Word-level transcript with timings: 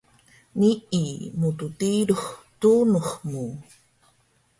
Nii 0.59 1.09
mttilux 1.39 2.23
tunux 2.59 3.09
mu 3.29 3.43